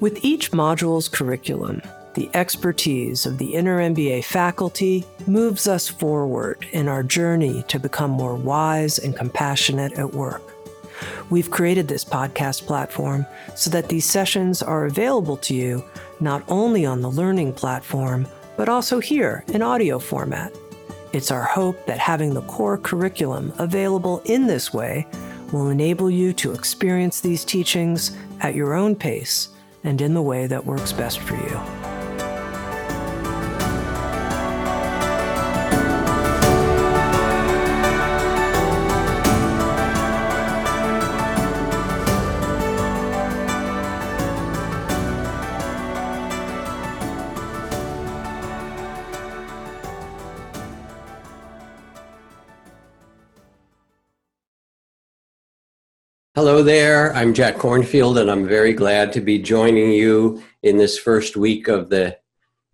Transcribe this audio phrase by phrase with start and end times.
[0.00, 1.82] With each module's curriculum,
[2.14, 8.10] the expertise of the Inner MBA faculty moves us forward in our journey to become
[8.10, 10.40] more wise and compassionate at work.
[11.28, 15.84] We've created this podcast platform so that these sessions are available to you
[16.18, 18.26] not only on the learning platform,
[18.56, 20.50] but also here in audio format.
[21.12, 25.06] It's our hope that having the core curriculum available in this way
[25.52, 29.50] will enable you to experience these teachings at your own pace
[29.84, 31.79] and in the way that works best for you.
[56.40, 57.14] Hello there.
[57.14, 61.68] I'm Jack Kornfield, and I'm very glad to be joining you in this first week
[61.68, 62.16] of the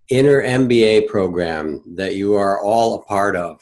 [0.09, 3.61] Inner MBA program that you are all a part of.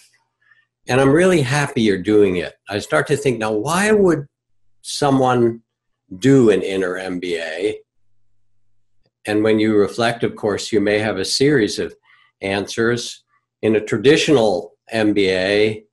[0.86, 2.52] And I'm really happy you're doing it.
[2.68, 4.26] I start to think now, why would
[4.82, 5.62] someone
[6.18, 7.76] do an Inner MBA?
[9.24, 11.94] And when you reflect, of course, you may have a series of
[12.42, 13.24] answers.
[13.62, 15.84] In a traditional MBA,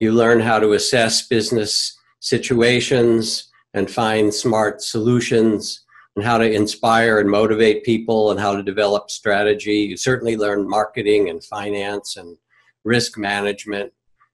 [0.00, 5.84] you learn how to assess business situations and find smart solutions
[6.16, 9.76] and how to inspire and motivate people and how to develop strategy.
[9.76, 12.36] You certainly learn marketing and finance and
[12.84, 13.92] risk management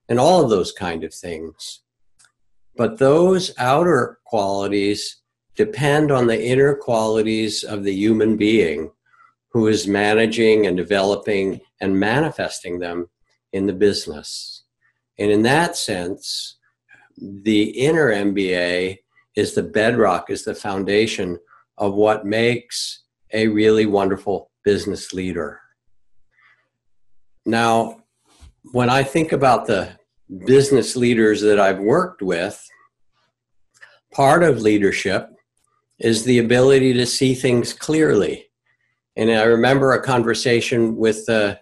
[0.09, 1.81] and all of those kind of things.
[2.77, 5.21] But those outer qualities
[5.55, 8.91] depend on the inner qualities of the human being
[9.49, 13.09] who is managing and developing and manifesting them
[13.53, 14.65] in the business.
[15.19, 16.59] And in that sense,
[17.17, 18.99] the inner MBA
[19.37, 21.39] is the bedrock, is the foundation
[21.79, 25.61] of what makes a really wonderful business leader.
[27.45, 28.03] Now,
[28.73, 29.91] when I think about the
[30.47, 32.61] business leaders that I've worked with,
[34.13, 35.29] part of leadership
[35.99, 38.47] is the ability to see things clearly.
[39.17, 41.61] And I remember a conversation with the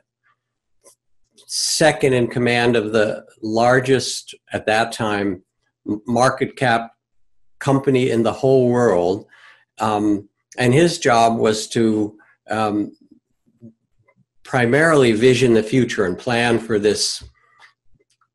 [1.47, 5.43] second in command of the largest, at that time,
[6.07, 6.94] market cap
[7.59, 9.27] company in the whole world.
[9.79, 10.29] Um,
[10.59, 12.17] and his job was to
[12.51, 12.97] um,
[14.45, 17.25] primarily vision the future and plan for this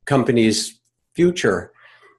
[0.06, 0.80] company's
[1.16, 1.72] future.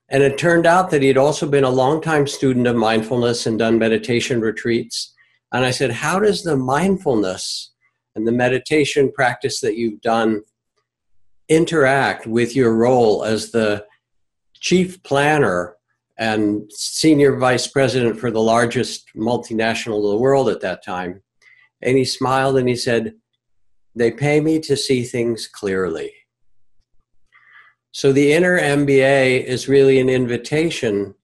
[0.08, 3.78] And it turned out that he'd also been a longtime student of mindfulness and done
[3.78, 5.14] meditation retreats.
[5.52, 7.72] And I said, How does the mindfulness
[8.14, 10.42] and the meditation practice that you've done
[11.48, 13.84] interact with your role as the
[14.54, 15.76] chief planner
[16.20, 21.22] and senior vice president for the largest multinational of the world at that time.
[21.81, 23.14] And he smiled and he said,
[23.97, 26.12] They pay me to see things clearly.
[27.92, 31.14] So the inner MBA is really an invitation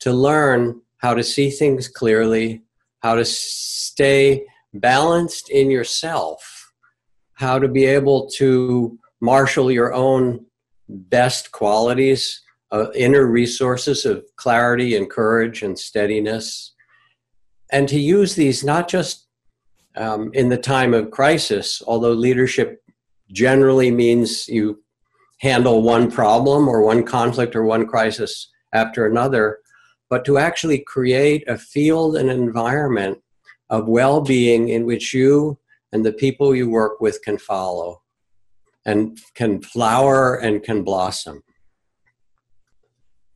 [0.00, 2.62] to learn how to see things clearly,
[3.00, 6.72] how to stay balanced in yourself,
[7.34, 10.46] how to be able to marshal your own
[10.88, 12.40] best qualities
[12.72, 16.74] uh, inner resources of clarity and courage and steadiness,
[17.72, 19.26] and to use these not just
[19.96, 22.82] um, in the time of crisis, although leadership
[23.32, 24.82] generally means you
[25.40, 29.58] handle one problem or one conflict or one crisis after another,
[30.08, 33.18] but to actually create a field and environment
[33.70, 35.58] of well being in which you
[35.92, 38.02] and the people you work with can follow
[38.84, 41.42] and can flower and can blossom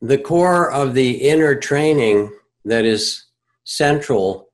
[0.01, 2.31] the core of the inner training
[2.65, 3.25] that is
[3.63, 4.49] central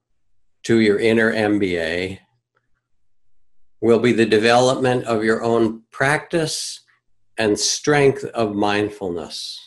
[0.64, 2.20] to your inner MBA
[3.80, 6.82] will be the development of your own practice
[7.38, 9.58] and strength of mindfulness.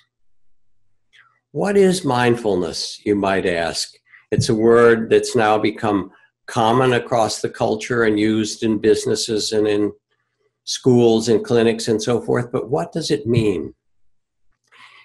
[1.53, 3.94] What is mindfulness, you might ask?
[4.31, 6.11] It's a word that's now become
[6.47, 9.93] common across the culture and used in businesses and in
[10.65, 13.75] schools and clinics and so forth, but what does it mean?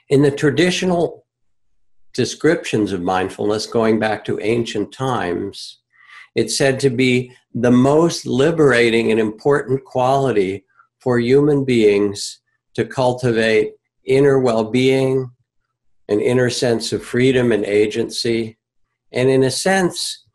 [0.09, 1.25] In the traditional
[2.13, 5.79] descriptions of mindfulness, going back to ancient times,
[6.35, 10.63] it's said to be the most liberating and important quality
[10.99, 12.39] for human beings
[12.75, 13.73] to cultivate
[14.03, 15.31] inner well being,
[16.07, 18.57] an inner sense of freedom and agency.
[19.11, 20.25] And in a sense,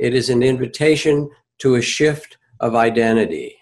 [0.00, 3.56] it is an invitation to a shift of identity.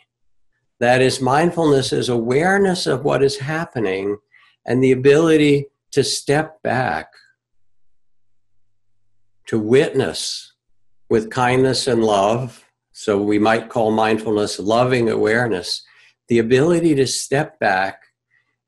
[0.78, 4.16] That is, mindfulness is awareness of what is happening
[4.66, 7.12] and the ability to step back,
[9.46, 10.52] to witness
[11.08, 12.64] with kindness and love.
[12.92, 15.82] So we might call mindfulness loving awareness,
[16.28, 18.02] the ability to step back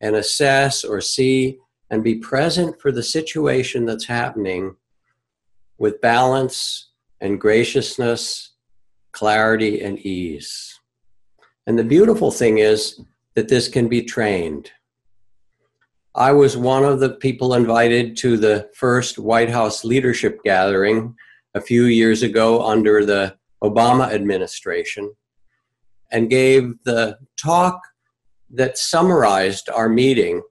[0.00, 1.58] and assess or see
[1.90, 4.74] and be present for the situation that's happening
[5.78, 6.88] with balance
[7.20, 8.52] and graciousness,
[9.12, 10.80] clarity, and ease.
[11.66, 13.00] And the beautiful thing is
[13.34, 14.70] that this can be trained.
[16.14, 21.14] I was one of the people invited to the first White House leadership gathering
[21.54, 25.10] a few years ago under the Obama administration
[26.10, 27.80] and gave the talk
[28.50, 30.42] that summarized our meeting,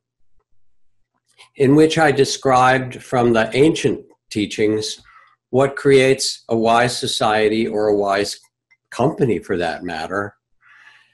[1.58, 5.00] in which I described from the ancient teachings
[5.52, 8.40] what creates a wise society or a wise
[8.90, 10.36] company for that matter.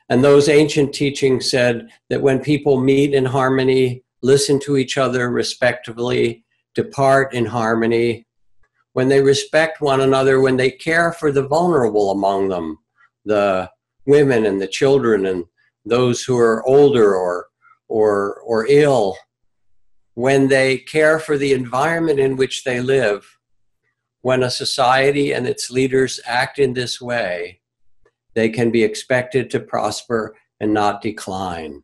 [0.07, 5.29] And those ancient teachings said that when people meet in harmony, listen to each other
[5.29, 6.43] respectively,
[6.75, 8.27] depart in harmony,
[8.93, 12.79] when they respect one another, when they care for the vulnerable among them,
[13.25, 13.69] the
[14.07, 15.45] women and the children and
[15.85, 17.47] those who are older or,
[17.87, 19.15] or, or ill,
[20.15, 23.37] when they care for the environment in which they live,
[24.21, 27.61] when a society and its leaders act in this way,
[28.33, 31.83] they can be expected to prosper and not decline.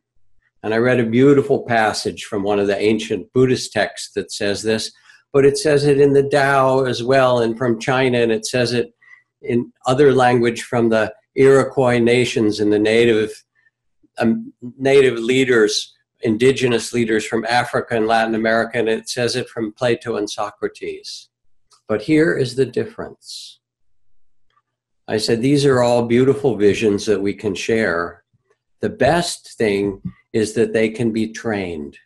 [0.64, 4.62] And I read a beautiful passage from one of the ancient Buddhist texts that says
[4.62, 4.90] this,
[5.30, 8.72] but it says it in the Tao as well, and from China, and it says
[8.72, 8.94] it
[9.42, 13.44] in other language from the Iroquois nations and the native
[14.16, 19.74] um, native leaders, indigenous leaders from Africa and Latin America, and it says it from
[19.74, 21.28] Plato and Socrates.
[21.88, 23.60] But here is the difference.
[25.08, 28.24] I said, These are all beautiful visions that we can share.
[28.80, 30.00] The best thing
[30.34, 31.96] is that they can be trained,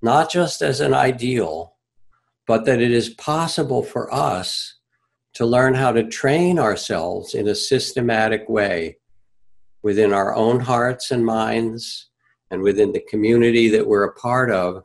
[0.00, 1.74] not just as an ideal,
[2.46, 4.78] but that it is possible for us
[5.34, 8.96] to learn how to train ourselves in a systematic way
[9.82, 12.08] within our own hearts and minds
[12.52, 14.84] and within the community that we're a part of,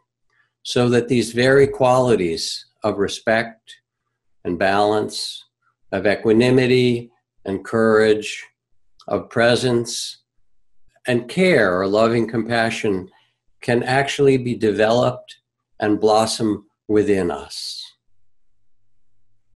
[0.63, 3.75] so that these very qualities of respect,
[4.43, 5.45] and balance,
[5.91, 7.11] of equanimity
[7.45, 8.43] and courage,
[9.07, 10.20] of presence
[11.11, 13.11] and care or loving compassion
[13.59, 15.39] can actually be developed
[15.81, 17.90] and blossom within us.